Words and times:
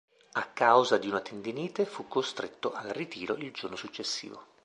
A 0.31 0.47
causa 0.47 0.97
di 0.97 1.07
una 1.07 1.19
tendinite 1.19 1.85
fu 1.85 2.07
costretto 2.07 2.73
al 2.73 2.89
ritiro 2.89 3.35
il 3.35 3.51
giorno 3.51 3.75
successivo. 3.75 4.43